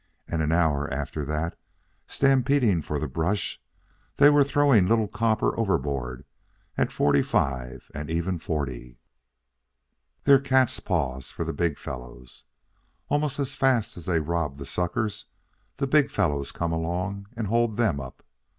[0.27, 1.55] And an hour after that,
[2.07, 3.61] stampeding for the brush,
[4.15, 6.25] they were throwing Little Copper overboard
[6.75, 8.97] at forty five and even forty.
[10.23, 12.45] "They're catspaws for the big fellows.
[13.09, 15.25] Almost as fast as they rob the suckers,
[15.77, 18.23] the big fellows come along and hold them up.